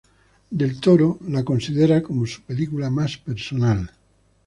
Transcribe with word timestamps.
Del 0.59 0.79
Toro 0.79 1.19
la 1.27 1.43
considera 1.43 2.01
como 2.01 2.25
su 2.25 2.41
película 2.41 2.89
más 2.89 3.17
personal. 3.19 3.91